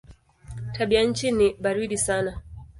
[0.73, 2.31] Tabianchi ni baridi sana.